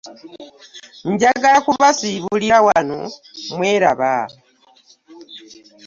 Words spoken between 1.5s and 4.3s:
kubasiibulira wano mweraba.